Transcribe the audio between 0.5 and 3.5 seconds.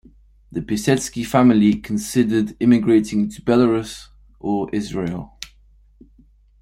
The Pisetsky family considered immigrating to